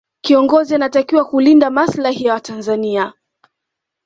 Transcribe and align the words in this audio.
kiongozi 0.23 0.75
anatakiwa 0.75 1.25
kulinde 1.25 1.69
masilahi 1.69 2.23
ya 2.25 2.33
watanzania 2.33 3.13